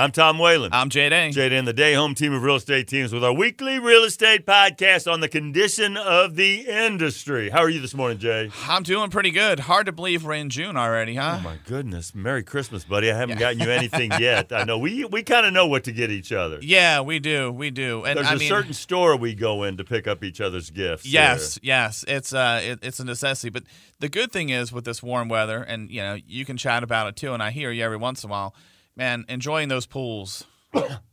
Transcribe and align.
I'm 0.00 0.12
Tom 0.12 0.38
Whalen. 0.38 0.70
I'm 0.72 0.88
Jay 0.88 1.10
Day. 1.10 1.30
Jay 1.30 1.50
Day 1.50 1.60
the 1.60 1.74
Day 1.74 1.92
Home 1.92 2.14
team 2.14 2.32
of 2.32 2.42
real 2.42 2.56
estate 2.56 2.88
teams 2.88 3.12
with 3.12 3.22
our 3.22 3.34
weekly 3.34 3.78
real 3.78 4.04
estate 4.04 4.46
podcast 4.46 5.12
on 5.12 5.20
the 5.20 5.28
condition 5.28 5.98
of 5.98 6.36
the 6.36 6.60
industry. 6.62 7.50
How 7.50 7.58
are 7.58 7.68
you 7.68 7.80
this 7.80 7.92
morning, 7.92 8.16
Jay? 8.16 8.50
I'm 8.66 8.82
doing 8.82 9.10
pretty 9.10 9.30
good. 9.30 9.60
Hard 9.60 9.84
to 9.84 9.92
believe 9.92 10.24
we're 10.24 10.32
in 10.32 10.48
June 10.48 10.78
already, 10.78 11.16
huh? 11.16 11.36
Oh 11.40 11.42
my 11.42 11.58
goodness. 11.66 12.14
Merry 12.14 12.42
Christmas, 12.42 12.82
buddy. 12.82 13.12
I 13.12 13.14
haven't 13.14 13.38
gotten 13.38 13.60
you 13.60 13.70
anything 13.70 14.10
yet. 14.18 14.50
I 14.52 14.64
know 14.64 14.78
we 14.78 15.04
we 15.04 15.22
kind 15.22 15.44
of 15.44 15.52
know 15.52 15.66
what 15.66 15.84
to 15.84 15.92
get 15.92 16.10
each 16.10 16.32
other. 16.32 16.60
Yeah, 16.62 17.02
we 17.02 17.18
do. 17.18 17.52
We 17.52 17.70
do. 17.70 18.02
And 18.06 18.16
There's 18.16 18.26
I 18.26 18.36
a 18.36 18.38
mean, 18.38 18.48
certain 18.48 18.72
store 18.72 19.18
we 19.18 19.34
go 19.34 19.64
in 19.64 19.76
to 19.76 19.84
pick 19.84 20.08
up 20.08 20.24
each 20.24 20.40
other's 20.40 20.70
gifts. 20.70 21.04
Yes, 21.04 21.58
yes, 21.62 22.06
it's 22.08 22.32
uh, 22.32 22.62
it, 22.64 22.78
it's 22.80 23.00
a 23.00 23.04
necessity. 23.04 23.50
But 23.50 23.64
the 23.98 24.08
good 24.08 24.32
thing 24.32 24.48
is 24.48 24.72
with 24.72 24.86
this 24.86 25.02
warm 25.02 25.28
weather, 25.28 25.62
and 25.62 25.90
you 25.90 26.00
know, 26.00 26.16
you 26.26 26.46
can 26.46 26.56
chat 26.56 26.82
about 26.82 27.06
it 27.08 27.16
too. 27.16 27.34
And 27.34 27.42
I 27.42 27.50
hear 27.50 27.70
you 27.70 27.84
every 27.84 27.98
once 27.98 28.24
in 28.24 28.30
a 28.30 28.32
while, 28.32 28.54
man, 28.96 29.24
enjoying 29.28 29.68
those 29.68 29.86
pools. 29.86 30.44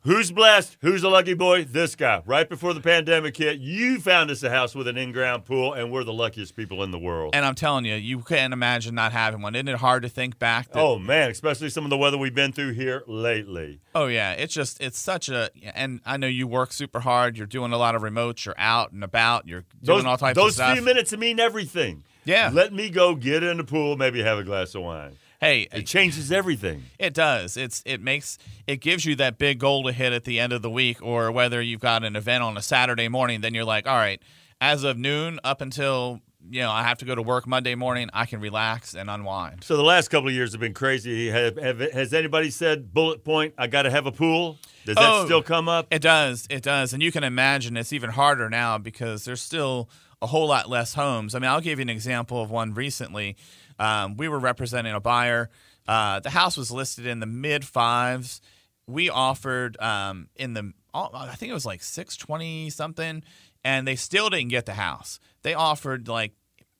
Who's 0.02 0.32
blessed? 0.32 0.78
Who's 0.82 1.02
a 1.02 1.10
lucky 1.10 1.34
boy? 1.34 1.64
This 1.64 1.96
guy. 1.96 2.22
Right 2.28 2.48
before 2.48 2.76
the 2.76 2.80
pandemic 2.80 3.36
hit, 3.36 3.58
you 3.58 4.00
found 4.00 4.30
us 4.30 4.44
a 4.44 4.52
house 4.52 4.76
with 4.76 4.88
an 4.88 4.98
in-ground 4.98 5.46
pool, 5.46 5.74
and 5.74 5.92
we're 5.92 6.04
the 6.04 6.14
luckiest 6.14 6.56
people 6.56 6.84
in 6.84 6.92
the 6.92 7.00
world. 7.00 7.34
And 7.34 7.44
I'm 7.44 7.56
telling 7.56 7.84
you, 7.84 7.96
you 7.96 8.20
can't 8.20 8.54
imagine 8.54 8.94
not 8.94 9.14
having 9.14 9.42
one. 9.42 9.56
Isn't 9.56 9.68
it 9.68 9.78
hard 9.78 10.04
to 10.04 10.10
think 10.10 10.38
back? 10.38 10.72
That, 10.72 10.80
oh 10.80 11.00
man, 11.00 11.32
especially 11.32 11.70
some 11.70 11.86
of 11.86 11.90
the 11.90 11.98
weather 11.98 12.20
we've 12.20 12.36
been 12.36 12.54
through 12.54 12.74
here 12.74 13.04
lately. 13.08 13.80
Oh 13.96 14.06
yeah, 14.06 14.34
it's 14.34 14.54
just 14.54 14.80
it's 14.80 15.00
such 15.00 15.28
a. 15.28 15.50
And 15.74 16.02
I 16.06 16.18
know 16.18 16.28
you 16.28 16.46
work 16.46 16.72
super 16.72 17.00
hard. 17.00 17.36
You're 17.36 17.48
doing 17.48 17.74
a 17.74 17.78
lot 17.78 17.96
of 17.96 18.04
remotes. 18.04 18.46
You're 18.46 18.56
out 18.60 18.92
and 18.92 19.04
about. 19.04 19.48
You're 19.48 19.66
doing 19.82 19.98
Those, 20.00 20.06
all 20.06 20.18
types 20.18 20.36
those 20.36 20.52
of 20.52 20.54
stuff. 20.54 20.74
few 20.76 20.86
minutes 20.86 21.18
mean 21.18 21.40
everything. 21.40 22.04
Yeah. 22.26 22.52
Let 22.54 22.74
me 22.74 22.92
go 22.92 23.16
get 23.16 23.42
in 23.42 23.58
the 23.58 23.64
pool, 23.64 23.98
maybe 23.98 24.22
have 24.22 24.38
a 24.38 24.44
glass 24.44 24.76
of 24.76 24.84
wine. 24.84 25.18
Hey, 25.40 25.68
It 25.72 25.86
changes 25.86 26.32
everything. 26.32 26.84
It 27.00 27.14
does. 27.14 27.58
It's 27.58 27.84
it 27.86 28.02
makes 28.02 28.38
it 28.66 28.78
gives 28.82 29.06
you 29.06 29.16
that 29.18 29.38
big 29.38 29.60
goal 29.60 29.84
to 29.84 29.92
hit 29.92 30.14
at 30.14 30.24
the 30.24 30.40
end 30.40 30.54
of 30.54 30.62
the 30.62 30.70
week, 30.70 31.02
or 31.02 31.32
whether 31.32 31.62
you've 31.62 31.82
got 31.82 32.04
an 32.04 32.16
event 32.16 32.44
on 32.44 32.58
a 32.58 32.62
Saturday 32.62 33.08
morning, 33.08 33.42
then 33.42 33.54
you're 33.54 33.64
like, 33.66 33.88
all 33.88 33.96
right, 33.96 34.22
as 34.62 34.84
of 34.84 34.98
noon 34.98 35.40
up 35.44 35.62
until 35.62 36.22
you 36.50 36.62
know 36.62 36.72
I 36.72 36.84
have 36.84 36.98
to 37.00 37.06
go 37.06 37.14
to 37.16 37.22
work 37.22 37.46
Monday 37.48 37.76
morning, 37.76 38.10
I 38.14 38.26
can 38.26 38.40
relax 38.40 38.94
and 38.96 39.10
unwind. 39.10 39.64
So 39.64 39.76
the 39.78 39.84
last 39.84 40.08
couple 40.10 40.30
of 40.30 40.34
years 40.34 40.52
have 40.54 40.62
been 40.62 40.74
crazy. 40.74 41.30
Have, 41.30 41.58
have, 41.58 41.80
has 41.80 42.14
anybody 42.14 42.50
said 42.50 42.94
bullet 42.94 43.24
point? 43.24 43.54
I 43.58 43.68
got 43.68 43.84
to 43.84 43.92
have 43.92 44.06
a 44.06 44.12
pool. 44.12 44.58
Does 44.86 44.96
that 44.96 45.04
Oh. 45.04 45.26
still 45.26 45.42
come 45.44 45.68
up? 45.68 45.88
It 45.92 46.02
does. 46.02 46.48
It 46.50 46.64
does, 46.64 46.94
and 46.94 47.04
you 47.04 47.12
can 47.12 47.24
imagine 47.26 47.76
it's 47.76 47.92
even 47.92 48.12
harder 48.12 48.50
now 48.50 48.78
because 48.78 49.26
there's 49.26 49.42
still 49.42 49.90
a 50.22 50.28
whole 50.28 50.48
lot 50.48 50.70
less 50.70 50.94
homes. 50.94 51.36
I 51.36 51.40
mean, 51.40 51.50
I'll 51.50 51.62
give 51.62 51.80
you 51.80 51.84
an 51.84 51.90
example 51.90 52.42
of 52.42 52.50
one 52.50 52.74
recently. 52.74 53.36
Um, 53.80 54.18
we 54.18 54.28
were 54.28 54.40
representing 54.40 54.94
a 54.94 55.00
buyer. 55.00 55.50
Uh, 55.88 56.20
the 56.20 56.30
house 56.30 56.58
was 56.58 56.72
listed 56.72 57.06
in 57.06 57.20
the 57.20 57.26
mid 57.26 57.66
fives. 57.66 58.42
We 58.88 59.10
offered 59.10 59.80
um, 59.80 60.30
in 60.36 60.54
the 60.54 60.74
I 60.94 61.36
think 61.36 61.52
it 61.52 61.54
was 61.54 61.66
like 61.66 61.84
six 61.84 62.18
twenty 62.18 62.70
something, 62.70 63.24
and 63.64 63.88
they 63.88 63.96
still 63.96 64.30
didn't 64.30 64.50
get 64.50 64.66
the 64.66 64.74
house. 64.74 65.20
They 65.44 65.54
offered 65.54 66.08
like 66.08 66.34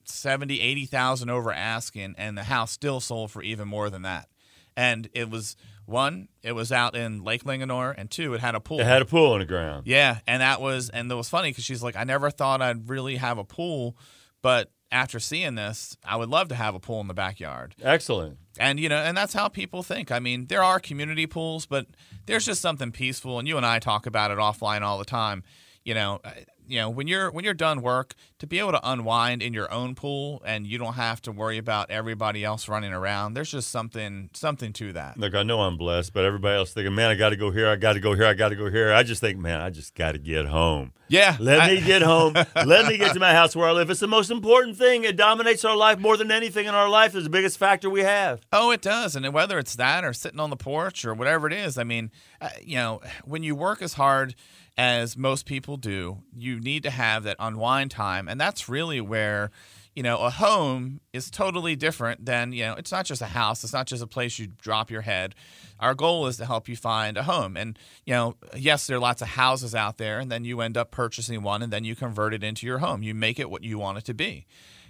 70, 0.10 0.62
80,000 0.62 1.30
over 1.30 1.52
asking, 1.52 2.16
and 2.18 2.38
the 2.38 2.44
house 2.44 2.72
still 2.72 3.00
sold 3.00 3.32
for 3.32 3.42
even 3.44 3.68
more 3.68 3.90
than 3.90 4.04
that. 4.04 4.30
And 4.78 5.10
it 5.14 5.30
was 5.30 5.58
one, 5.86 6.28
it 6.44 6.52
was 6.52 6.72
out 6.72 6.96
in 6.96 7.24
Lake 7.24 7.44
Linganore, 7.44 7.96
and 7.98 8.12
two, 8.12 8.34
it 8.34 8.42
had 8.42 8.56
a 8.56 8.60
pool. 8.60 8.80
It 8.80 8.86
had 8.86 9.02
a 9.02 9.06
pool 9.06 9.34
on 9.34 9.40
the 9.40 9.46
ground. 9.46 9.88
Yeah, 9.88 10.20
and 10.28 10.42
that 10.42 10.62
was 10.62 10.90
and 10.90 11.12
it 11.12 11.16
was 11.16 11.30
funny 11.30 11.50
because 11.50 11.64
she's 11.64 11.82
like, 11.82 11.96
I 11.96 12.04
never 12.04 12.30
thought 12.30 12.62
I'd 12.62 12.88
really 12.88 13.16
have 13.16 13.38
a 13.38 13.44
pool, 13.44 13.98
but 14.42 14.72
after 14.92 15.20
seeing 15.20 15.56
this, 15.56 15.98
I 16.06 16.16
would 16.16 16.30
love 16.30 16.50
to 16.50 16.56
have 16.56 16.76
a 16.76 16.80
pool 16.80 17.02
in 17.02 17.08
the 17.08 17.14
backyard. 17.14 17.76
Excellent. 17.82 18.38
And 18.60 18.80
you 18.80 18.90
know, 18.90 18.98
and 18.98 19.18
that's 19.18 19.34
how 19.34 19.48
people 19.48 19.82
think. 19.82 20.12
I 20.12 20.20
mean, 20.20 20.48
there 20.48 20.64
are 20.64 20.80
community 20.80 21.26
pools, 21.26 21.66
but 21.66 21.88
there's 22.26 22.46
just 22.46 22.62
something 22.62 22.92
peaceful, 22.92 23.40
and 23.40 23.48
you 23.48 23.58
and 23.58 23.66
I 23.66 23.80
talk 23.80 24.06
about 24.06 24.30
it 24.32 24.38
offline 24.38 24.82
all 24.82 25.00
the 25.00 25.06
time. 25.06 25.44
You 25.84 25.94
know, 25.94 26.20
you 26.68 26.80
know 26.80 26.90
when 26.90 27.08
you're 27.08 27.32
when 27.32 27.44
you're 27.46 27.54
done 27.54 27.82
work, 27.82 28.14
to 28.40 28.48
be 28.48 28.60
able 28.60 28.72
to 28.74 28.80
unwind 28.84 29.42
in 29.42 29.54
your 29.54 29.72
own 29.72 29.96
pool, 29.96 30.42
and 30.46 30.68
you 30.68 30.78
don't 30.78 30.94
have 30.94 31.22
to 31.24 31.32
worry 31.32 31.58
about 31.58 31.90
everybody 31.90 32.44
else 32.44 32.68
running 32.68 32.94
around. 32.94 33.34
There's 33.34 33.52
just 33.52 33.70
something 33.72 34.30
something 34.34 34.74
to 34.74 34.94
that. 34.94 35.18
Look, 35.18 35.34
I 35.36 35.44
know 35.44 35.62
I'm 35.62 35.78
blessed, 35.78 36.14
but 36.14 36.26
everybody 36.26 36.58
else 36.58 36.74
thinking, 36.74 36.94
man, 36.96 37.10
I 37.10 37.16
got 37.16 37.30
to 37.30 37.36
go 37.38 37.52
here. 37.52 37.68
I 37.70 37.76
got 37.76 37.94
to 37.94 38.00
go 38.00 38.14
here. 38.14 38.26
I 38.26 38.34
got 38.34 38.50
to 38.50 38.56
go 38.56 38.70
here. 38.70 38.92
I 38.94 39.04
just 39.04 39.22
think, 39.22 39.40
man, 39.40 39.62
I 39.62 39.70
just 39.70 39.96
got 39.96 40.12
to 40.14 40.18
get 40.20 40.46
home. 40.48 40.94
Yeah, 41.10 41.38
Let 41.40 41.62
I- 41.62 41.76
me 41.76 41.82
get 41.82 42.02
home. 42.02 42.34
Let 42.66 42.88
me 42.88 42.98
get 42.98 43.14
to 43.14 43.20
my 43.20 43.32
house 43.34 43.56
where 43.56 43.70
I 43.70 43.72
live. 43.72 43.90
It's 43.90 44.02
the 44.02 44.08
most 44.08 44.30
important 44.30 44.76
thing. 44.78 45.06
It 45.06 45.16
dominates 45.16 45.64
our 45.64 45.76
life 45.76 46.00
more 46.00 46.18
than 46.18 46.32
anything 46.32 46.66
in 46.68 46.76
our 46.76 46.90
life. 46.90 47.16
is 47.16 47.24
the 47.24 47.30
biggest 47.30 47.58
factor 47.58 47.90
we 47.90 48.02
have. 48.02 48.42
Oh, 48.52 48.72
it 48.72 48.82
does. 48.82 49.16
And 49.16 49.34
whether 49.34 49.58
it's 49.58 49.76
that 49.78 50.04
or 50.04 50.12
sitting 50.12 50.40
on 50.42 50.50
the 50.50 50.58
porch 50.58 51.06
or 51.06 51.14
whatever 51.14 51.48
it 51.48 51.54
is, 51.54 51.78
I 51.78 51.86
mean, 51.86 52.12
uh, 52.42 52.50
you 52.62 52.76
know, 52.76 53.00
when 53.24 53.42
you 53.42 53.56
work 53.56 53.82
as 53.82 53.94
hard 53.94 54.36
as 54.78 55.16
most 55.18 55.46
people 55.46 55.78
do, 55.78 56.20
you 56.36 56.57
need 56.60 56.84
to 56.84 56.90
have 56.90 57.24
that 57.24 57.38
unwind 57.40 57.92
time. 57.92 58.28
And 58.28 58.40
that's 58.40 58.70
really 58.70 59.02
where, 59.02 59.52
you 59.96 60.04
know, 60.04 60.18
a 60.20 60.30
home 60.30 61.02
is 61.14 61.32
totally 61.32 61.76
different 61.76 62.26
than, 62.26 62.54
you 62.54 62.66
know, 62.66 62.76
it's 62.76 62.92
not 62.92 63.06
just 63.06 63.22
a 63.22 63.28
house, 63.28 63.64
it's 63.64 63.74
not 63.74 63.88
just 63.88 64.04
a 64.04 64.08
place 64.08 64.38
you 64.38 64.48
drop 64.62 64.92
your 64.92 65.02
head. 65.02 65.36
Our 65.80 65.96
goal 65.96 66.28
is 66.28 66.38
to 66.38 66.46
help 66.46 66.68
you 66.68 66.76
find 66.76 67.18
a 67.18 67.24
home. 67.24 67.58
And, 67.58 67.78
you 68.06 68.14
know, 68.14 68.36
yes, 68.56 68.88
there 68.88 68.98
are 68.98 69.00
lots 69.00 69.22
of 69.22 69.30
houses 69.30 69.74
out 69.76 69.98
there, 69.98 70.20
and 70.20 70.32
then 70.32 70.46
you 70.46 70.62
end 70.62 70.78
up 70.78 70.92
purchasing 70.92 71.42
one 71.44 71.62
and 71.62 71.74
then 71.74 71.84
you 71.84 71.96
convert 71.96 72.34
it 72.34 72.44
into 72.44 72.66
your 72.66 72.80
home. 72.80 73.04
You 73.04 73.14
make 73.14 73.40
it 73.40 73.50
what 73.50 73.64
you 73.64 73.78
want 73.78 73.98
it 73.98 74.06
to 74.06 74.14
be. 74.14 74.46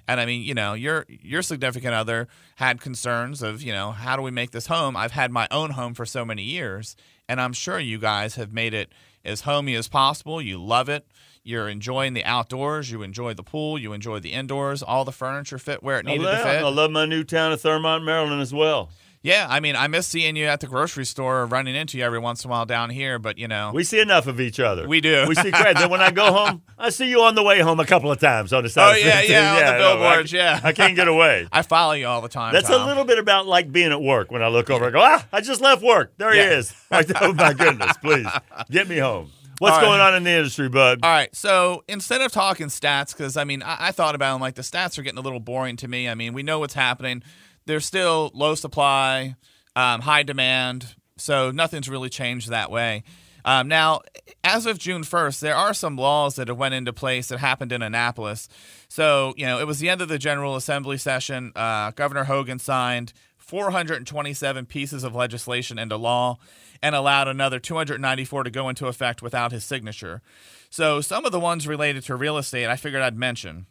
And 0.07 0.21
I 0.21 0.25
mean, 0.25 0.41
you 0.41 0.53
know, 0.53 0.73
your 0.73 1.05
your 1.07 1.41
significant 1.41 1.93
other 1.93 2.29
had 2.55 2.79
concerns 2.79 3.41
of, 3.41 3.61
you 3.61 3.73
know, 3.73 3.91
how 3.91 4.15
do 4.15 4.21
we 4.21 4.31
make 4.31 4.51
this 4.51 4.67
home? 4.67 4.95
I've 4.95 5.11
had 5.11 5.31
my 5.31 5.47
own 5.51 5.71
home 5.71 5.93
for 5.93 6.05
so 6.05 6.23
many 6.23 6.43
years, 6.43 6.95
and 7.27 7.41
I'm 7.41 7.53
sure 7.53 7.77
you 7.77 7.97
guys 7.99 8.35
have 8.35 8.53
made 8.53 8.73
it 8.73 8.93
as 9.25 9.41
homey 9.41 9.75
as 9.75 9.89
possible. 9.89 10.41
You 10.41 10.63
love 10.63 10.87
it. 10.87 11.05
You're 11.47 11.69
enjoying 11.69 12.13
the 12.13 12.25
outdoors. 12.25 12.91
You 12.91 13.03
enjoy 13.03 13.33
the 13.33 13.43
pool. 13.43 13.79
You 13.79 13.93
enjoy 13.93 14.19
the 14.19 14.33
indoors. 14.33 14.83
All 14.83 15.05
the 15.05 15.13
furniture 15.13 15.57
fit 15.57 15.81
where 15.81 15.97
it 15.99 16.05
needed 16.05 16.25
to 16.25 16.37
fit. 16.37 16.45
I 16.63 16.67
love 16.67 16.91
my 16.91 17.05
new 17.05 17.23
town 17.23 17.53
of 17.53 17.61
Thurmont, 17.61 18.03
Maryland 18.03 18.41
as 18.41 18.53
well. 18.53 18.89
Yeah, 19.23 19.47
I 19.49 19.59
mean, 19.61 19.75
I 19.75 19.87
miss 19.87 20.07
seeing 20.07 20.35
you 20.35 20.45
at 20.45 20.59
the 20.59 20.67
grocery 20.67 21.03
store, 21.05 21.39
or 21.39 21.45
running 21.47 21.75
into 21.75 21.97
you 21.97 22.03
every 22.03 22.19
once 22.19 22.45
in 22.45 22.49
a 22.49 22.51
while 22.51 22.65
down 22.65 22.89
here. 22.89 23.17
But 23.17 23.37
you 23.37 23.47
know, 23.47 23.71
We 23.73 23.83
see 23.83 23.99
enough 23.99 24.27
of 24.27 24.39
each 24.39 24.59
other. 24.59 24.87
We 24.87 25.01
do. 25.01 25.25
We 25.27 25.35
see 25.35 25.51
great. 25.51 25.75
then 25.75 25.89
when 25.89 26.01
I 26.01 26.11
go 26.11 26.31
home, 26.31 26.61
I 26.77 26.89
see 26.91 27.09
you 27.09 27.21
on 27.23 27.35
the 27.35 27.43
way 27.43 27.59
home 27.59 27.79
a 27.79 27.85
couple 27.85 28.11
of 28.11 28.19
times 28.19 28.53
on 28.53 28.63
the 28.63 28.69
side. 28.69 28.89
Oh, 28.89 28.99
of 28.99 29.05
yeah, 29.05 29.17
15. 29.19 29.31
yeah, 29.31 29.49
on 29.49 29.55
the 29.55 29.61
no, 29.61 29.67
I- 29.69 29.93
billboards, 29.95 30.31
yeah. 30.31 30.59
I 30.63 30.71
can't 30.71 30.95
get 30.95 31.07
away. 31.07 31.47
I 31.51 31.61
follow 31.61 31.93
you 31.93 32.07
all 32.07 32.21
the 32.21 32.29
time. 32.29 32.53
That's 32.53 32.67
Tom. 32.69 32.81
a 32.81 32.85
little 32.85 33.05
bit 33.05 33.19
about 33.19 33.47
like 33.47 33.71
being 33.71 33.91
at 33.91 34.01
work. 34.01 34.31
When 34.31 34.43
I 34.43 34.49
look 34.49 34.69
over, 34.69 34.85
I 34.85 34.89
go, 34.91 34.99
ah, 35.01 35.25
I 35.33 35.41
just 35.41 35.61
left 35.61 35.81
work. 35.81 36.13
There 36.17 36.33
he 36.33 36.39
is. 36.39 36.73
Like, 36.91 37.09
oh 37.21 37.33
my 37.33 37.53
goodness, 37.53 37.97
please 37.97 38.27
get 38.69 38.87
me 38.87 38.97
home. 38.97 39.31
What's 39.59 39.77
right. 39.77 39.83
going 39.83 39.99
on 39.99 40.15
in 40.15 40.23
the 40.23 40.31
industry, 40.31 40.69
bud? 40.69 40.99
All 41.03 41.09
right, 41.09 41.35
so 41.35 41.83
instead 41.87 42.21
of 42.21 42.31
talking 42.31 42.67
stats, 42.67 43.15
because 43.15 43.37
I 43.37 43.43
mean, 43.43 43.63
I, 43.63 43.87
I 43.87 43.91
thought 43.91 44.15
about 44.15 44.33
them 44.33 44.41
like 44.41 44.55
the 44.55 44.61
stats 44.61 44.97
are 44.97 45.01
getting 45.01 45.17
a 45.17 45.21
little 45.21 45.39
boring 45.39 45.77
to 45.77 45.87
me. 45.87 46.07
I 46.07 46.15
mean, 46.15 46.33
we 46.33 46.43
know 46.43 46.59
what's 46.59 46.75
happening. 46.75 47.23
There's 47.65 47.85
still 47.85 48.31
low 48.33 48.55
supply, 48.55 49.35
um, 49.75 50.01
high 50.01 50.23
demand, 50.23 50.95
so 51.17 51.51
nothing's 51.51 51.89
really 51.89 52.09
changed 52.09 52.49
that 52.49 52.69
way. 52.69 53.03
Um, 53.47 53.69
now, 53.69 54.01
as 54.43 54.65
of 54.65 54.77
June 54.77 55.03
1st, 55.03 55.39
there 55.39 55.55
are 55.55 55.73
some 55.73 55.95
laws 55.95 56.35
that 56.35 56.49
have 56.49 56.57
went 56.57 56.73
into 56.73 56.91
place 56.91 57.29
that 57.29 57.39
happened 57.39 57.71
in 57.71 57.81
Annapolis. 57.81 58.49
So, 58.89 59.33
you 59.37 59.45
know, 59.45 59.57
it 59.59 59.65
was 59.65 59.79
the 59.79 59.89
end 59.89 60.01
of 60.01 60.09
the 60.09 60.19
General 60.19 60.57
Assembly 60.57 60.97
session. 60.97 61.53
Uh, 61.55 61.91
Governor 61.91 62.25
Hogan 62.25 62.59
signed 62.59 63.13
427 63.47 64.65
pieces 64.65 65.03
of 65.03 65.15
legislation 65.15 65.79
into 65.79 65.97
law 65.97 66.37
and 66.81 66.93
allowed 66.93 67.27
another 67.27 67.59
294 67.59 68.43
to 68.43 68.51
go 68.51 68.69
into 68.69 68.87
effect 68.87 69.21
without 69.21 69.51
his 69.51 69.63
signature. 69.63 70.21
So, 70.69 71.01
some 71.01 71.25
of 71.25 71.31
the 71.31 71.39
ones 71.39 71.67
related 71.67 72.03
to 72.03 72.15
real 72.15 72.37
estate 72.37 72.67
I 72.67 72.75
figured 72.75 73.01
I'd 73.01 73.17
mention. 73.17 73.65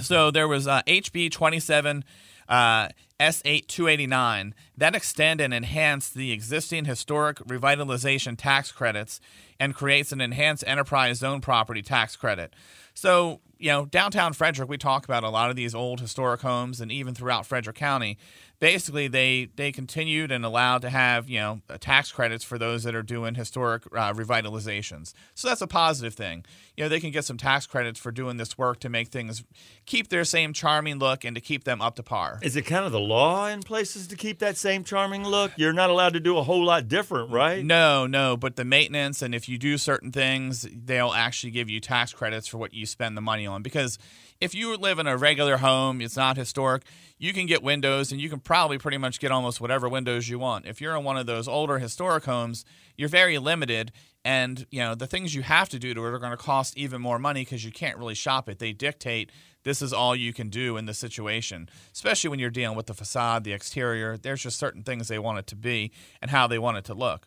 So 0.00 0.30
there 0.30 0.48
was 0.48 0.66
uh, 0.66 0.82
HB 0.86 1.30
27 1.30 2.04
uh, 2.48 2.88
SB 3.20 3.66
289 3.66 4.54
that 4.76 4.94
extend 4.94 5.40
and 5.40 5.54
enhance 5.54 6.10
the 6.10 6.32
existing 6.32 6.84
historic 6.84 7.38
revitalization 7.38 8.36
tax 8.36 8.72
credits 8.72 9.20
and 9.58 9.74
creates 9.74 10.12
an 10.12 10.20
enhanced 10.20 10.64
enterprise 10.66 11.18
zone 11.18 11.40
property 11.40 11.80
tax 11.80 12.16
credit. 12.16 12.52
So, 12.94 13.40
you 13.58 13.68
know, 13.70 13.86
downtown 13.86 14.32
Frederick, 14.32 14.68
we 14.68 14.78
talk 14.78 15.04
about 15.04 15.24
a 15.24 15.28
lot 15.28 15.50
of 15.50 15.56
these 15.56 15.74
old 15.74 16.00
historic 16.00 16.40
homes, 16.40 16.80
and 16.80 16.90
even 16.92 17.14
throughout 17.14 17.46
Frederick 17.46 17.76
County, 17.76 18.18
basically 18.64 19.08
they 19.08 19.48
they 19.56 19.70
continued 19.72 20.32
and 20.32 20.44
allowed 20.44 20.80
to 20.80 20.88
have 20.88 21.28
you 21.28 21.38
know 21.38 21.60
tax 21.80 22.10
credits 22.10 22.44
for 22.44 22.58
those 22.58 22.82
that 22.84 22.94
are 22.94 23.02
doing 23.02 23.34
historic 23.34 23.84
uh, 23.86 24.12
revitalizations. 24.12 25.12
So 25.34 25.48
that's 25.48 25.60
a 25.60 25.66
positive 25.66 26.14
thing. 26.14 26.44
You 26.76 26.84
know, 26.84 26.88
they 26.88 27.00
can 27.00 27.10
get 27.10 27.24
some 27.24 27.36
tax 27.36 27.66
credits 27.66 28.00
for 28.00 28.10
doing 28.10 28.36
this 28.36 28.56
work 28.56 28.80
to 28.80 28.88
make 28.88 29.08
things 29.08 29.44
keep 29.86 30.08
their 30.08 30.24
same 30.24 30.52
charming 30.52 30.98
look 30.98 31.24
and 31.24 31.34
to 31.34 31.40
keep 31.40 31.64
them 31.64 31.82
up 31.82 31.96
to 31.96 32.02
par. 32.02 32.40
Is 32.42 32.56
it 32.56 32.62
kind 32.62 32.86
of 32.86 32.92
the 32.92 33.00
law 33.00 33.46
in 33.48 33.60
places 33.60 34.06
to 34.08 34.16
keep 34.16 34.38
that 34.38 34.56
same 34.56 34.82
charming 34.82 35.24
look? 35.24 35.52
You're 35.56 35.72
not 35.72 35.90
allowed 35.90 36.14
to 36.14 36.20
do 36.20 36.38
a 36.38 36.42
whole 36.42 36.64
lot 36.64 36.88
different, 36.88 37.30
right? 37.30 37.64
No, 37.64 38.06
no, 38.06 38.36
but 38.36 38.56
the 38.56 38.64
maintenance 38.64 39.20
and 39.20 39.34
if 39.34 39.48
you 39.48 39.58
do 39.58 39.76
certain 39.78 40.10
things, 40.10 40.66
they'll 40.72 41.12
actually 41.12 41.50
give 41.50 41.68
you 41.68 41.80
tax 41.80 42.12
credits 42.12 42.48
for 42.48 42.58
what 42.58 42.72
you 42.72 42.83
you 42.84 42.86
spend 42.86 43.16
the 43.16 43.22
money 43.22 43.46
on. 43.46 43.62
Because 43.62 43.98
if 44.40 44.54
you 44.54 44.76
live 44.76 44.98
in 44.98 45.06
a 45.06 45.16
regular 45.16 45.56
home, 45.56 46.00
it's 46.00 46.16
not 46.16 46.36
historic, 46.36 46.82
you 47.18 47.32
can 47.32 47.46
get 47.46 47.62
windows 47.62 48.12
and 48.12 48.20
you 48.20 48.28
can 48.28 48.40
probably 48.40 48.76
pretty 48.76 48.98
much 48.98 49.18
get 49.20 49.30
almost 49.30 49.60
whatever 49.60 49.88
windows 49.88 50.28
you 50.28 50.38
want. 50.38 50.66
If 50.66 50.80
you're 50.80 50.96
in 50.96 51.04
one 51.04 51.16
of 51.16 51.26
those 51.26 51.48
older 51.48 51.78
historic 51.78 52.24
homes, 52.24 52.64
you're 52.96 53.08
very 53.08 53.38
limited 53.38 53.92
and 54.24 54.66
you 54.70 54.80
know 54.80 54.94
the 54.94 55.06
things 55.06 55.34
you 55.34 55.42
have 55.42 55.68
to 55.68 55.78
do 55.78 55.92
to 55.92 56.00
it 56.06 56.10
are 56.10 56.18
going 56.18 56.30
to 56.30 56.36
cost 56.36 56.76
even 56.78 57.00
more 57.00 57.18
money 57.18 57.42
because 57.42 57.64
you 57.64 57.72
can't 57.72 57.98
really 57.98 58.14
shop 58.14 58.48
it. 58.48 58.58
They 58.58 58.72
dictate 58.72 59.30
this 59.64 59.82
is 59.82 59.92
all 59.92 60.14
you 60.14 60.32
can 60.32 60.50
do 60.50 60.76
in 60.76 60.86
the 60.86 60.94
situation, 60.94 61.68
especially 61.92 62.30
when 62.30 62.38
you're 62.38 62.50
dealing 62.50 62.76
with 62.76 62.86
the 62.86 62.94
facade, 62.94 63.44
the 63.44 63.52
exterior. 63.52 64.16
There's 64.16 64.42
just 64.42 64.58
certain 64.58 64.82
things 64.82 65.08
they 65.08 65.18
want 65.18 65.38
it 65.38 65.46
to 65.48 65.56
be 65.56 65.90
and 66.20 66.30
how 66.30 66.46
they 66.46 66.58
want 66.58 66.76
it 66.76 66.84
to 66.86 66.94
look. 66.94 67.26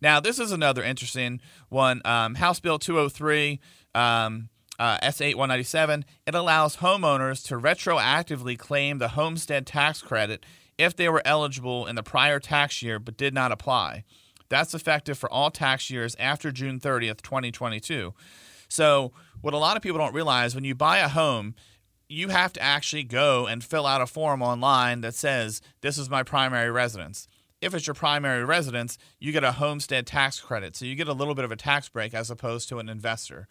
Now, 0.00 0.20
this 0.20 0.38
is 0.38 0.52
another 0.52 0.82
interesting 0.82 1.40
one. 1.68 2.02
Um, 2.04 2.34
House 2.34 2.60
Bill 2.60 2.78
203. 2.78 3.60
Um, 3.94 4.48
uh, 4.78 4.98
SB 4.98 5.34
197, 5.34 6.04
it 6.26 6.34
allows 6.34 6.78
homeowners 6.78 7.44
to 7.46 7.54
retroactively 7.54 8.58
claim 8.58 8.98
the 8.98 9.08
homestead 9.08 9.66
tax 9.66 10.02
credit 10.02 10.44
if 10.76 10.96
they 10.96 11.08
were 11.08 11.22
eligible 11.24 11.86
in 11.86 11.96
the 11.96 12.02
prior 12.02 12.40
tax 12.40 12.82
year 12.82 12.98
but 12.98 13.16
did 13.16 13.34
not 13.34 13.52
apply. 13.52 14.04
That's 14.48 14.74
effective 14.74 15.18
for 15.18 15.30
all 15.30 15.50
tax 15.50 15.90
years 15.90 16.16
after 16.18 16.50
June 16.52 16.78
30th, 16.78 17.22
2022. 17.22 18.14
So, 18.68 19.12
what 19.40 19.54
a 19.54 19.58
lot 19.58 19.76
of 19.76 19.82
people 19.82 19.98
don't 19.98 20.14
realize 20.14 20.54
when 20.54 20.64
you 20.64 20.74
buy 20.74 20.98
a 20.98 21.08
home, 21.08 21.54
you 22.08 22.28
have 22.28 22.52
to 22.54 22.62
actually 22.62 23.04
go 23.04 23.46
and 23.46 23.64
fill 23.64 23.86
out 23.86 24.00
a 24.00 24.06
form 24.06 24.42
online 24.42 25.00
that 25.02 25.14
says, 25.14 25.60
This 25.80 25.98
is 25.98 26.10
my 26.10 26.22
primary 26.22 26.70
residence. 26.70 27.28
If 27.60 27.72
it's 27.72 27.86
your 27.86 27.94
primary 27.94 28.44
residence, 28.44 28.98
you 29.18 29.32
get 29.32 29.44
a 29.44 29.52
homestead 29.52 30.06
tax 30.06 30.40
credit. 30.40 30.76
So, 30.76 30.84
you 30.84 30.94
get 30.94 31.08
a 31.08 31.12
little 31.12 31.34
bit 31.34 31.44
of 31.44 31.52
a 31.52 31.56
tax 31.56 31.88
break 31.88 32.14
as 32.14 32.30
opposed 32.30 32.68
to 32.68 32.78
an 32.78 32.88
investor. 32.88 33.48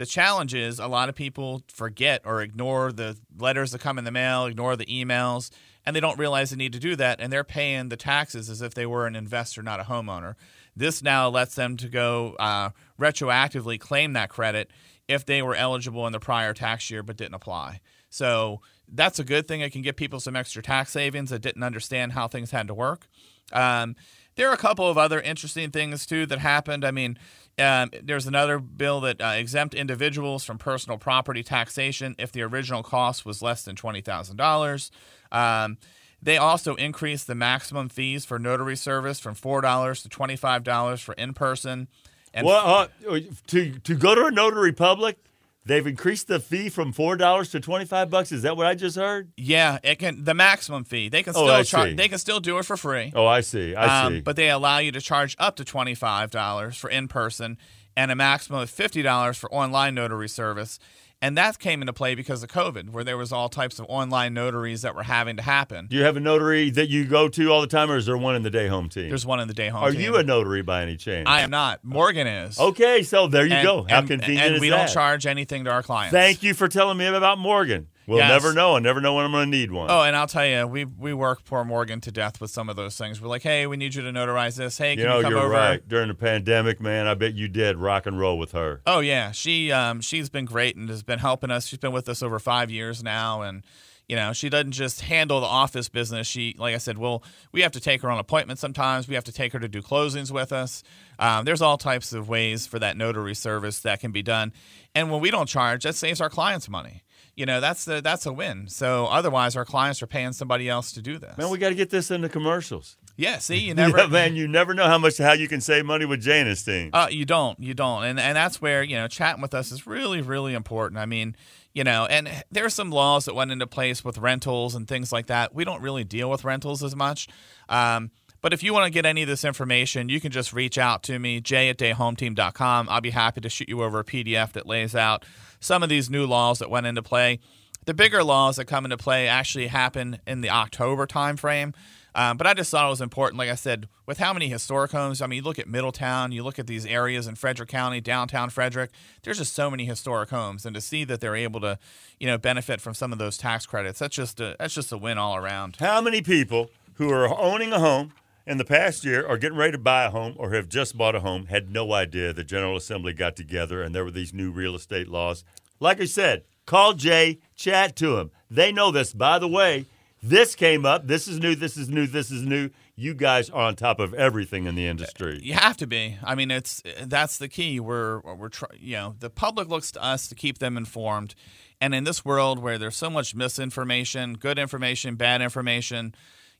The 0.00 0.06
challenge 0.06 0.54
is 0.54 0.78
a 0.78 0.86
lot 0.86 1.10
of 1.10 1.14
people 1.14 1.62
forget 1.68 2.22
or 2.24 2.40
ignore 2.40 2.90
the 2.90 3.18
letters 3.38 3.72
that 3.72 3.82
come 3.82 3.98
in 3.98 4.04
the 4.06 4.10
mail, 4.10 4.46
ignore 4.46 4.74
the 4.74 4.86
emails, 4.86 5.50
and 5.84 5.94
they 5.94 6.00
don't 6.00 6.18
realize 6.18 6.48
they 6.48 6.56
need 6.56 6.72
to 6.72 6.78
do 6.78 6.96
that, 6.96 7.20
and 7.20 7.30
they're 7.30 7.44
paying 7.44 7.90
the 7.90 7.98
taxes 7.98 8.48
as 8.48 8.62
if 8.62 8.72
they 8.72 8.86
were 8.86 9.06
an 9.06 9.14
investor, 9.14 9.62
not 9.62 9.78
a 9.78 9.82
homeowner. 9.82 10.36
This 10.74 11.02
now 11.02 11.28
lets 11.28 11.54
them 11.54 11.76
to 11.76 11.86
go 11.86 12.34
uh, 12.38 12.70
retroactively 12.98 13.78
claim 13.78 14.14
that 14.14 14.30
credit 14.30 14.70
if 15.06 15.26
they 15.26 15.42
were 15.42 15.54
eligible 15.54 16.06
in 16.06 16.14
the 16.14 16.18
prior 16.18 16.54
tax 16.54 16.90
year 16.90 17.02
but 17.02 17.18
didn't 17.18 17.34
apply. 17.34 17.82
So 18.08 18.62
that's 18.92 19.18
a 19.18 19.24
good 19.24 19.46
thing. 19.46 19.60
It 19.60 19.70
can 19.70 19.82
give 19.82 19.96
people 19.96 20.20
some 20.20 20.36
extra 20.36 20.62
tax 20.62 20.90
savings 20.90 21.30
that 21.30 21.40
didn't 21.40 21.62
understand 21.62 22.12
how 22.12 22.28
things 22.28 22.50
had 22.50 22.68
to 22.68 22.74
work. 22.74 23.08
Um, 23.52 23.96
there 24.36 24.48
are 24.48 24.54
a 24.54 24.58
couple 24.58 24.88
of 24.88 24.96
other 24.96 25.20
interesting 25.20 25.70
things 25.70 26.06
too 26.06 26.26
that 26.26 26.38
happened. 26.38 26.84
I 26.84 26.90
mean, 26.90 27.18
um, 27.58 27.90
there's 28.02 28.26
another 28.26 28.58
bill 28.58 29.00
that 29.02 29.20
uh, 29.20 29.34
exempt 29.36 29.74
individuals 29.74 30.44
from 30.44 30.56
personal 30.58 30.98
property 30.98 31.42
taxation 31.42 32.14
if 32.18 32.32
the 32.32 32.42
original 32.42 32.82
cost 32.82 33.26
was 33.26 33.42
less 33.42 33.64
than 33.64 33.76
twenty 33.76 34.00
thousand 34.00 34.36
dollars. 34.36 34.90
Um, 35.30 35.78
they 36.22 36.36
also 36.36 36.74
increased 36.76 37.26
the 37.26 37.34
maximum 37.34 37.88
fees 37.88 38.24
for 38.24 38.38
notary 38.38 38.76
service 38.76 39.20
from 39.20 39.34
four 39.34 39.60
dollars 39.60 40.02
to 40.02 40.08
twenty 40.08 40.36
five 40.36 40.64
dollars 40.64 41.00
for 41.00 41.12
in 41.14 41.34
person. 41.34 41.88
And 42.32 42.46
well, 42.46 42.88
uh, 43.08 43.20
to 43.48 43.72
to 43.80 43.94
go 43.94 44.14
to 44.14 44.26
a 44.26 44.30
notary 44.30 44.72
public, 44.72 45.18
They've 45.66 45.86
increased 45.86 46.28
the 46.28 46.40
fee 46.40 46.70
from 46.70 46.92
four 46.92 47.16
dollars 47.16 47.50
to 47.50 47.60
twenty 47.60 47.84
five 47.84 48.08
bucks. 48.08 48.32
Is 48.32 48.42
that 48.42 48.56
what 48.56 48.66
I 48.66 48.74
just 48.74 48.96
heard? 48.96 49.30
Yeah, 49.36 49.78
it 49.82 49.98
can 49.98 50.24
the 50.24 50.32
maximum 50.32 50.84
fee. 50.84 51.10
They 51.10 51.22
can 51.22 51.34
oh, 51.36 51.44
still 51.44 51.50
oh, 51.50 51.62
charge. 51.62 51.96
They 51.96 52.08
can 52.08 52.18
still 52.18 52.40
do 52.40 52.58
it 52.58 52.64
for 52.64 52.76
free. 52.76 53.12
Oh, 53.14 53.26
I 53.26 53.42
see. 53.42 53.74
I 53.74 54.04
um, 54.04 54.14
see. 54.14 54.20
But 54.22 54.36
they 54.36 54.48
allow 54.48 54.78
you 54.78 54.90
to 54.92 55.00
charge 55.00 55.36
up 55.38 55.56
to 55.56 55.64
twenty 55.64 55.94
five 55.94 56.30
dollars 56.30 56.76
for 56.76 56.88
in 56.88 57.08
person 57.08 57.58
and 57.94 58.10
a 58.10 58.16
maximum 58.16 58.60
of 58.60 58.70
fifty 58.70 59.02
dollars 59.02 59.36
for 59.36 59.52
online 59.52 59.94
notary 59.94 60.28
service. 60.28 60.78
And 61.22 61.36
that 61.36 61.58
came 61.58 61.82
into 61.82 61.92
play 61.92 62.14
because 62.14 62.42
of 62.42 62.48
COVID, 62.48 62.90
where 62.90 63.04
there 63.04 63.18
was 63.18 63.30
all 63.30 63.50
types 63.50 63.78
of 63.78 63.84
online 63.90 64.32
notaries 64.32 64.80
that 64.82 64.94
were 64.94 65.02
having 65.02 65.36
to 65.36 65.42
happen. 65.42 65.86
Do 65.86 65.96
you 65.96 66.04
have 66.04 66.16
a 66.16 66.20
notary 66.20 66.70
that 66.70 66.88
you 66.88 67.04
go 67.04 67.28
to 67.28 67.52
all 67.52 67.60
the 67.60 67.66
time, 67.66 67.90
or 67.90 67.98
is 67.98 68.06
there 68.06 68.16
one 68.16 68.36
in 68.36 68.42
the 68.42 68.48
day 68.48 68.68
home 68.68 68.88
team? 68.88 69.10
There's 69.10 69.26
one 69.26 69.38
in 69.38 69.46
the 69.46 69.52
day 69.52 69.68
home 69.68 69.82
team. 69.82 69.88
Are 69.88 69.92
team. 69.92 70.00
you 70.00 70.16
a 70.16 70.22
notary 70.22 70.62
by 70.62 70.80
any 70.80 70.96
chance? 70.96 71.28
I 71.28 71.42
am 71.42 71.50
not. 71.50 71.84
Morgan 71.84 72.26
is. 72.26 72.58
Okay, 72.58 73.02
so 73.02 73.26
there 73.26 73.44
you 73.44 73.52
and, 73.52 73.62
go. 73.62 73.86
How 73.86 73.98
and, 73.98 74.08
convenient 74.08 74.52
and 74.52 74.60
we 74.62 74.70
that? 74.70 74.86
don't 74.86 74.94
charge 74.94 75.26
anything 75.26 75.64
to 75.64 75.70
our 75.70 75.82
clients. 75.82 76.12
Thank 76.12 76.42
you 76.42 76.54
for 76.54 76.68
telling 76.68 76.96
me 76.96 77.04
about 77.04 77.38
Morgan. 77.38 77.88
We'll 78.10 78.18
yes. 78.18 78.42
never 78.42 78.52
know. 78.52 78.74
I 78.74 78.80
never 78.80 79.00
know 79.00 79.14
when 79.14 79.24
I'm 79.24 79.30
going 79.30 79.48
to 79.52 79.56
need 79.56 79.70
one. 79.70 79.88
Oh, 79.88 80.02
and 80.02 80.16
I'll 80.16 80.26
tell 80.26 80.44
you, 80.44 80.66
we 80.66 80.84
we 80.84 81.14
work 81.14 81.44
poor 81.44 81.62
Morgan 81.62 82.00
to 82.00 82.10
death 82.10 82.40
with 82.40 82.50
some 82.50 82.68
of 82.68 82.74
those 82.74 82.96
things. 82.96 83.22
We're 83.22 83.28
like, 83.28 83.44
hey, 83.44 83.68
we 83.68 83.76
need 83.76 83.94
you 83.94 84.02
to 84.02 84.10
notarize 84.10 84.56
this. 84.56 84.76
Hey, 84.76 84.96
can 84.96 85.02
you 85.04 85.08
know, 85.08 85.18
you 85.18 85.22
come 85.26 85.34
are 85.34 85.44
over? 85.44 85.50
right. 85.50 85.88
During 85.88 86.08
the 86.08 86.16
pandemic, 86.16 86.80
man, 86.80 87.06
I 87.06 87.14
bet 87.14 87.34
you 87.34 87.46
did 87.46 87.76
rock 87.76 88.06
and 88.06 88.18
roll 88.18 88.36
with 88.36 88.50
her. 88.50 88.82
Oh 88.84 88.98
yeah, 88.98 89.30
she 89.30 89.70
um 89.70 90.00
she's 90.00 90.28
been 90.28 90.44
great 90.44 90.74
and 90.74 90.88
has 90.88 91.04
been 91.04 91.20
helping 91.20 91.52
us. 91.52 91.68
She's 91.68 91.78
been 91.78 91.92
with 91.92 92.08
us 92.08 92.20
over 92.20 92.40
five 92.40 92.68
years 92.68 93.00
now, 93.00 93.42
and 93.42 93.62
you 94.08 94.16
know 94.16 94.32
she 94.32 94.48
doesn't 94.48 94.72
just 94.72 95.02
handle 95.02 95.40
the 95.40 95.46
office 95.46 95.88
business. 95.88 96.26
She, 96.26 96.56
like 96.58 96.74
I 96.74 96.78
said, 96.78 96.98
well, 96.98 97.22
we 97.52 97.60
have 97.60 97.70
to 97.72 97.80
take 97.80 98.02
her 98.02 98.10
on 98.10 98.18
appointments 98.18 98.60
sometimes. 98.60 99.06
We 99.06 99.14
have 99.14 99.22
to 99.24 99.32
take 99.32 99.52
her 99.52 99.60
to 99.60 99.68
do 99.68 99.82
closings 99.82 100.32
with 100.32 100.52
us. 100.52 100.82
Um, 101.20 101.44
there's 101.44 101.62
all 101.62 101.78
types 101.78 102.12
of 102.12 102.28
ways 102.28 102.66
for 102.66 102.80
that 102.80 102.96
notary 102.96 103.36
service 103.36 103.78
that 103.82 104.00
can 104.00 104.10
be 104.10 104.22
done, 104.22 104.52
and 104.96 105.12
when 105.12 105.20
we 105.20 105.30
don't 105.30 105.46
charge, 105.46 105.84
that 105.84 105.94
saves 105.94 106.20
our 106.20 106.28
clients 106.28 106.68
money 106.68 107.04
you 107.36 107.46
know 107.46 107.60
that's 107.60 107.84
the 107.84 108.00
that's 108.00 108.26
a 108.26 108.32
win. 108.32 108.68
So 108.68 109.06
otherwise, 109.06 109.56
our 109.56 109.64
clients 109.64 110.02
are 110.02 110.06
paying 110.06 110.32
somebody 110.32 110.68
else 110.68 110.92
to 110.92 111.02
do 111.02 111.18
this. 111.18 111.36
Man, 111.36 111.50
we 111.50 111.58
got 111.58 111.70
to 111.70 111.74
get 111.74 111.90
this 111.90 112.10
into 112.10 112.28
commercials. 112.28 112.96
Yeah, 113.16 113.38
see, 113.38 113.56
you 113.56 113.74
never, 113.74 113.98
yeah, 113.98 114.06
man, 114.06 114.34
you 114.34 114.48
never 114.48 114.72
know 114.74 114.86
how 114.86 114.98
much 114.98 115.18
how 115.18 115.32
you 115.32 115.48
can 115.48 115.60
save 115.60 115.84
money 115.84 116.04
with 116.04 116.22
Jana's 116.22 116.62
team. 116.62 116.90
Uh, 116.92 117.08
you 117.10 117.24
don't, 117.24 117.58
you 117.60 117.74
don't, 117.74 118.04
and 118.04 118.18
and 118.18 118.36
that's 118.36 118.60
where 118.60 118.82
you 118.82 118.96
know 118.96 119.08
chatting 119.08 119.42
with 119.42 119.54
us 119.54 119.72
is 119.72 119.86
really 119.86 120.20
really 120.22 120.54
important. 120.54 120.98
I 120.98 121.06
mean, 121.06 121.36
you 121.72 121.84
know, 121.84 122.06
and 122.06 122.28
there 122.50 122.64
are 122.64 122.70
some 122.70 122.90
laws 122.90 123.26
that 123.26 123.34
went 123.34 123.52
into 123.52 123.66
place 123.66 124.04
with 124.04 124.18
rentals 124.18 124.74
and 124.74 124.88
things 124.88 125.12
like 125.12 125.26
that. 125.26 125.54
We 125.54 125.64
don't 125.64 125.82
really 125.82 126.04
deal 126.04 126.30
with 126.30 126.44
rentals 126.44 126.82
as 126.82 126.96
much. 126.96 127.28
Um, 127.68 128.10
but 128.40 128.52
if 128.52 128.62
you 128.62 128.72
want 128.72 128.86
to 128.86 128.90
get 128.90 129.04
any 129.04 129.22
of 129.22 129.28
this 129.28 129.44
information, 129.44 130.08
you 130.08 130.20
can 130.20 130.32
just 130.32 130.52
reach 130.52 130.78
out 130.78 131.02
to 131.04 131.18
me, 131.18 131.40
jay 131.40 131.68
at 131.68 131.78
dayhometeam.com. 131.78 132.88
I'll 132.88 133.00
be 133.00 133.10
happy 133.10 133.40
to 133.40 133.48
shoot 133.48 133.68
you 133.68 133.82
over 133.82 134.00
a 134.00 134.04
PDF 134.04 134.52
that 134.52 134.66
lays 134.66 134.94
out 134.94 135.24
some 135.60 135.82
of 135.82 135.88
these 135.88 136.08
new 136.08 136.26
laws 136.26 136.58
that 136.58 136.70
went 136.70 136.86
into 136.86 137.02
play. 137.02 137.38
The 137.86 137.94
bigger 137.94 138.22
laws 138.22 138.56
that 138.56 138.66
come 138.66 138.84
into 138.84 138.96
play 138.96 139.28
actually 139.28 139.68
happen 139.68 140.20
in 140.26 140.40
the 140.40 140.50
October 140.50 141.06
timeframe. 141.06 141.74
Um, 142.14 142.36
but 142.36 142.46
I 142.46 142.54
just 142.54 142.70
thought 142.70 142.86
it 142.86 142.90
was 142.90 143.00
important, 143.00 143.38
like 143.38 143.50
I 143.50 143.54
said, 143.54 143.88
with 144.04 144.18
how 144.18 144.32
many 144.32 144.48
historic 144.48 144.90
homes. 144.90 145.22
I 145.22 145.26
mean, 145.26 145.38
you 145.38 145.42
look 145.42 145.58
at 145.58 145.68
Middletown, 145.68 146.32
you 146.32 146.42
look 146.42 146.58
at 146.58 146.66
these 146.66 146.84
areas 146.84 147.26
in 147.26 147.36
Frederick 147.36 147.68
County, 147.68 148.00
downtown 148.00 148.50
Frederick. 148.50 148.90
There's 149.22 149.38
just 149.38 149.52
so 149.52 149.70
many 149.70 149.84
historic 149.84 150.30
homes, 150.30 150.66
and 150.66 150.74
to 150.74 150.80
see 150.80 151.04
that 151.04 151.20
they're 151.20 151.36
able 151.36 151.60
to, 151.60 151.78
you 152.18 152.26
know, 152.26 152.36
benefit 152.36 152.80
from 152.80 152.94
some 152.94 153.12
of 153.12 153.18
those 153.18 153.38
tax 153.38 153.64
credits, 153.64 154.00
that's 154.00 154.16
just 154.16 154.40
a 154.40 154.56
that's 154.58 154.74
just 154.74 154.90
a 154.90 154.98
win 154.98 155.18
all 155.18 155.36
around. 155.36 155.76
How 155.78 156.00
many 156.00 156.20
people 156.20 156.70
who 156.94 157.10
are 157.10 157.28
owning 157.40 157.72
a 157.72 157.78
home 157.78 158.12
in 158.46 158.58
the 158.58 158.64
past 158.64 159.04
year 159.04 159.26
are 159.26 159.38
getting 159.38 159.58
ready 159.58 159.72
to 159.72 159.78
buy 159.78 160.04
a 160.04 160.10
home 160.10 160.34
or 160.36 160.52
have 160.52 160.68
just 160.68 160.96
bought 160.96 161.14
a 161.14 161.20
home 161.20 161.46
had 161.46 161.70
no 161.70 161.92
idea 161.92 162.32
the 162.32 162.44
General 162.44 162.76
Assembly 162.76 163.12
got 163.12 163.36
together 163.36 163.82
and 163.82 163.94
there 163.94 164.04
were 164.04 164.10
these 164.10 164.34
new 164.34 164.50
real 164.50 164.74
estate 164.74 165.08
laws. 165.08 165.44
Like 165.78 166.00
I 166.00 166.04
said, 166.04 166.44
call 166.66 166.92
Jay, 166.92 167.38
chat 167.54 167.96
to 167.96 168.18
him. 168.18 168.30
They 168.50 168.72
know 168.72 168.90
this. 168.90 169.12
By 169.12 169.38
the 169.38 169.48
way, 169.48 169.86
this 170.22 170.54
came 170.54 170.84
up. 170.84 171.06
This 171.06 171.26
is 171.26 171.40
new. 171.40 171.54
This 171.54 171.76
is 171.76 171.88
new. 171.88 172.06
This 172.06 172.30
is 172.30 172.42
new. 172.42 172.70
You 172.94 173.14
guys 173.14 173.48
are 173.48 173.62
on 173.62 173.76
top 173.76 173.98
of 173.98 174.12
everything 174.12 174.66
in 174.66 174.74
the 174.74 174.86
industry. 174.86 175.40
You 175.42 175.54
have 175.54 175.78
to 175.78 175.86
be. 175.86 176.18
I 176.22 176.34
mean, 176.34 176.50
it's 176.50 176.82
that's 177.02 177.38
the 177.38 177.48
key. 177.48 177.80
We're 177.80 178.20
we're 178.20 178.50
try, 178.50 178.68
you 178.78 178.96
know 178.96 179.14
the 179.18 179.30
public 179.30 179.68
looks 179.68 179.90
to 179.92 180.04
us 180.04 180.28
to 180.28 180.34
keep 180.34 180.58
them 180.58 180.76
informed, 180.76 181.34
and 181.80 181.94
in 181.94 182.04
this 182.04 182.24
world 182.24 182.58
where 182.58 182.76
there's 182.76 182.96
so 182.96 183.08
much 183.08 183.34
misinformation, 183.34 184.34
good 184.34 184.58
information, 184.58 185.14
bad 185.14 185.40
information, 185.40 186.14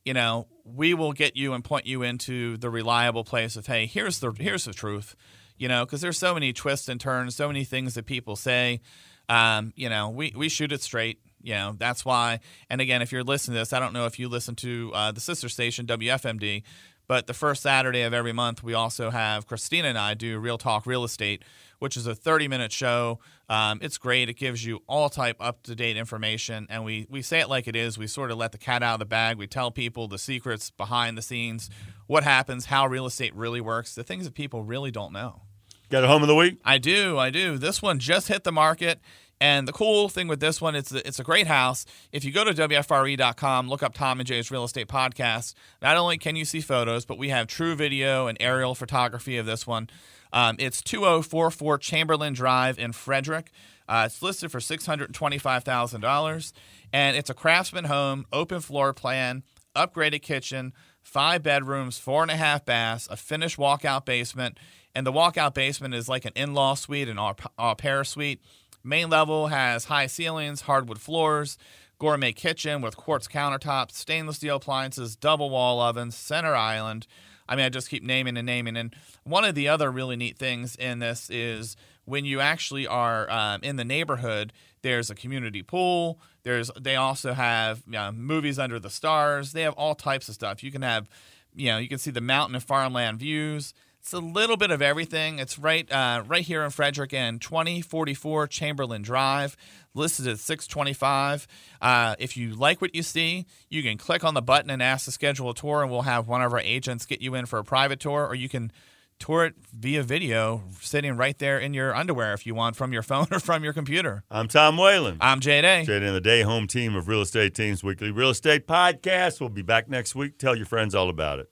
you 0.05 0.15
know, 0.15 0.47
we 0.65 0.95
will 0.95 1.13
get 1.13 1.37
you 1.37 1.53
and 1.53 1.65
point 1.65 1.87
you 1.87 2.03
into 2.03 2.57
the 2.57 2.71
reliable 2.71 3.25
place 3.25 3.57
of, 3.57 3.67
hey, 3.67 3.87
here's 3.87 4.21
the 4.21 4.33
here's 4.39 4.65
the 4.65 4.73
truth, 4.73 5.15
you 5.59 5.69
know, 5.69 5.85
because 5.85 6.01
there's 6.01 6.19
so 6.19 6.35
many 6.35 6.53
twists 6.53 6.89
and 6.89 7.01
turns, 7.01 7.35
so 7.35 7.47
many 7.47 7.65
things 7.65 7.95
that 7.95 8.07
people 8.07 8.37
say. 8.37 8.81
Um, 9.29 9.73
you 9.77 9.89
know, 9.89 10.11
we 10.11 10.33
we 10.37 10.49
shoot 10.49 10.73
it 10.73 10.83
straight. 10.83 11.21
You 11.43 11.55
know, 11.55 11.75
that's 11.79 12.05
why. 12.05 12.41
And 12.69 12.81
again, 12.81 13.01
if 13.01 13.13
you're 13.13 13.25
listening 13.25 13.55
to 13.55 13.61
this, 13.61 13.73
I 13.73 13.79
don't 13.79 13.95
know 13.95 14.07
if 14.07 14.19
you 14.19 14.29
listen 14.29 14.57
to 14.57 14.91
uh, 14.95 15.13
the 15.13 15.21
sister 15.21 15.49
station 15.49 15.87
WFMD, 15.87 16.63
but 17.11 17.27
the 17.27 17.35
first 17.35 17.63
Saturday 17.63 18.03
of 18.03 18.15
every 18.15 18.33
month, 18.33 18.63
we 18.63 18.73
also 18.73 19.11
have 19.11 19.45
Christina 19.45 19.89
and 19.89 19.99
I 19.99 20.15
do 20.15 20.39
Real 20.39 20.57
Talk 20.57 20.87
Real 20.87 21.03
Estate, 21.03 21.43
which 21.81 21.97
is 21.97 22.07
a 22.07 22.15
30 22.15 22.47
minute 22.47 22.71
show. 22.71 23.19
Um, 23.49 23.81
it's 23.83 23.99
great. 23.99 24.29
It 24.29 24.35
gives 24.35 24.65
you 24.65 24.85
all 24.87 25.09
type 25.11 25.35
up 25.41 25.65
to 25.65 25.75
date 25.75 25.97
information, 25.97 26.69
and 26.71 26.85
we 26.85 27.09
we 27.11 27.21
say 27.21 27.41
it 27.41 27.49
like 27.49 27.67
it 27.67 27.75
is. 27.75 27.99
We 27.99 28.07
sort 28.07 28.31
of 28.31 28.39
let 28.39 28.53
the 28.53 28.59
cat 28.59 28.85
out 28.85 28.93
of 28.93 28.99
the 29.01 29.07
bag. 29.07 29.39
We 29.39 29.49
tell 29.49 29.73
people 29.73 30.07
the 30.07 30.21
secrets 30.21 30.71
behind 30.71 31.19
the 31.19 31.23
scenes, 31.23 31.69
what 32.07 32.23
happens, 32.23 32.67
how 32.67 32.87
real 32.87 33.07
estate 33.07 33.35
really 33.35 33.61
works, 33.61 33.97
the 33.97 34.05
things 34.05 34.25
that 34.25 34.35
people 34.35 34.63
really 34.63 34.93
don't 34.93 35.13
know. 35.13 35.43
Got 35.89 36.05
a 36.05 36.07
home 36.07 36.23
of 36.23 36.29
the 36.29 36.37
week? 36.37 36.61
I 36.65 36.79
do. 36.79 37.19
I 37.19 37.31
do. 37.31 37.59
This 37.59 37.83
one 37.83 37.99
just 37.99 38.29
hit 38.29 38.45
the 38.45 38.53
market. 38.53 39.01
And 39.41 39.67
the 39.67 39.73
cool 39.73 40.11
thing 40.11 40.29
with 40.29 40.41
this 40.41 40.61
one, 40.61 40.75
it's 40.75 40.93
a, 40.93 41.07
it's 41.07 41.19
a 41.19 41.25
great 41.25 41.47
house. 41.47 41.87
If 42.13 42.25
you 42.25 42.33
go 42.33 42.45
to 42.45 42.53
WFRE.com, 42.53 43.69
look 43.69 43.83
up 43.83 43.95
Tom 43.95 44.21
and 44.21 44.27
Jay's 44.27 44.51
Real 44.51 44.65
Estate 44.65 44.87
Podcast, 44.87 45.55
not 45.81 45.97
only 45.97 46.19
can 46.19 46.37
you 46.37 46.45
see 46.45 46.61
photos, 46.61 47.07
but 47.07 47.17
we 47.17 47.31
have 47.31 47.47
true 47.47 47.75
video 47.75 48.27
and 48.27 48.37
aerial 48.39 48.75
photography 48.75 49.39
of 49.39 49.47
this 49.47 49.67
one. 49.67 49.89
Um, 50.33 50.57
it's 50.59 50.83
2044 50.83 51.79
Chamberlain 51.79 52.35
Drive 52.35 52.79
in 52.79 52.93
Frederick. 52.93 53.51
Uh, 53.89 54.05
it's 54.07 54.23
listed 54.23 54.53
for 54.53 54.61
$625,000. 54.61 56.53
And 56.93 57.17
it's 57.17 57.31
a 57.31 57.35
craftsman 57.35 57.87
home, 57.87 58.27
open 58.33 58.61
floor 58.61 58.93
plan, 58.93 59.43
upgraded 59.75 60.23
kitchen, 60.23 60.73
five 61.03 61.43
bedrooms, 61.43 61.99
four 61.99 62.23
and 62.23 62.31
a 62.31 62.37
half 62.37 62.65
baths, 62.65 63.09
a 63.11 63.17
finished 63.17 63.59
walkout 63.59 64.05
basement. 64.05 64.59
And 64.95 65.07
the 65.07 65.13
walkout 65.13 65.55
basement 65.55 65.95
is 65.95 66.09
like 66.09 66.25
an 66.25 66.33
in 66.35 66.53
law 66.53 66.75
suite, 66.75 67.09
an 67.09 67.19
au 67.19 67.75
pair 67.75 68.05
suite. 68.05 68.41
Main 68.83 69.11
level 69.11 69.49
has 69.49 69.87
high 69.87 70.07
ceilings, 70.07 70.63
hardwood 70.63 71.01
floors, 71.01 71.59
gourmet 71.99 72.33
kitchen 72.33 72.81
with 72.81 72.97
quartz 72.97 73.29
countertops, 73.29 73.93
stainless 73.93 74.37
steel 74.37 74.57
appliances, 74.57 75.17
double 75.17 75.51
wall 75.51 75.81
ovens, 75.81 76.17
center 76.17 76.55
island. 76.55 77.07
I 77.49 77.57
mean, 77.57 77.67
I 77.67 77.69
just 77.69 77.91
keep 77.91 78.03
naming 78.03 78.37
and 78.37 78.47
naming. 78.47 78.77
And 78.77 78.95
one 79.25 79.45
of 79.45 79.55
the 79.55 79.69
other 79.69 79.91
really 79.91 80.17
neat 80.17 80.39
things 80.39 80.77
in 80.77 81.01
this 81.01 81.29
is 81.31 81.77
when 82.05 82.25
you 82.25 82.41
actually 82.41 82.87
are 82.87 83.31
um, 83.31 83.61
in 83.63 83.77
the 83.77 83.85
neighborhood, 83.85 84.53
there's 84.83 85.11
a 85.11 85.15
community 85.15 85.63
pool. 85.63 86.21
There's 86.43 86.71
they 86.81 86.97
also 86.97 87.35
have 87.35 87.83
you 87.87 87.93
know, 87.93 88.13
movies 88.13 88.59
under 88.59 88.79
the 88.79 88.89
stars. 88.89 89.53
They 89.53 89.63
have 89.63 89.75
all 89.75 89.95
types 89.95 90.29
of 90.29 90.35
stuff. 90.35 90.63
You 90.63 90.73
can 90.73 90.83
have, 90.83 91.09
you 91.55 91.67
know, 91.71 91.79
you 91.79 91.89
can 91.89 91.99
see 91.99 92.11
the 92.11 92.21
mountain 92.21 92.55
and 92.55 92.65
farmland 92.65 93.19
views. 93.19 93.75
It's 94.01 94.15
a 94.15 94.19
little 94.19 94.57
bit 94.57 94.71
of 94.71 94.81
everything. 94.81 95.39
It's 95.39 95.59
right 95.59 95.91
uh, 95.93 96.23
right 96.27 96.43
here 96.43 96.65
in 96.65 96.71
Frederick 96.71 97.13
and 97.13 97.41
2044 97.41 98.47
Chamberlain 98.47 99.03
Drive, 99.03 99.57
listed 99.95 100.27
at 100.27 100.39
625. 100.39 101.47
Uh, 101.83 102.17
if 102.19 102.35
you 102.35 102.55
like 102.55 102.81
what 102.81 102.95
you 102.95 103.03
see, 103.03 103.45
you 103.69 103.83
can 103.83 103.99
click 103.99 104.25
on 104.25 104.33
the 104.33 104.41
button 104.43 104.71
and 104.71 104.83
ask 104.83 105.05
to 105.05 105.13
schedule 105.13 105.51
a 105.51 105.55
tour, 105.55 105.83
and 105.83 105.91
we'll 105.91 106.03
have 106.03 106.27
one 106.27 106.41
of 106.41 106.53
our 106.53 106.61
agents 106.61 107.05
get 107.05 107.21
you 107.21 107.35
in 107.35 107.45
for 107.45 107.59
a 107.59 107.65
private 107.65 108.01
tour, 108.01 108.27
or 108.27 108.35
you 108.35 108.49
can 108.49 108.73
tour 109.19 109.45
it 109.45 109.55
via 109.75 110.03
video, 110.03 110.63
sitting 110.81 111.15
right 111.15 111.39
there 111.39 111.59
in 111.59 111.75
your 111.75 111.95
underwear 111.95 112.33
if 112.33 112.47
you 112.47 112.55
want, 112.55 112.77
from 112.77 112.95
your 112.95 113.03
phone 113.03 113.27
or 113.31 113.39
from 113.39 113.63
your 113.63 113.75
computer. 113.75 114.25
I'm 114.31 114.49
Tom 114.49 114.79
Whalen. 114.79 115.19
I'm 115.21 115.41
Jay 115.41 115.61
Day. 115.61 115.85
Jay 115.85 116.01
Day 116.01 116.07
and 116.07 116.17
the 116.17 116.23
Day 116.23 116.41
Home 116.41 116.67
Team 116.67 116.97
of 116.97 117.07
Real 117.07 117.21
Estate 117.21 117.55
Teams 117.55 117.85
Weekly 117.85 118.11
Real 118.11 118.31
Estate 118.31 118.67
Podcast. 118.67 119.41
We'll 119.41 119.51
be 119.51 119.61
back 119.63 119.91
next 119.91 120.15
week. 120.15 120.39
Tell 120.39 120.57
your 120.57 120.67
friends 120.67 120.95
all 120.95 121.11
about 121.11 121.39
it. 121.39 121.51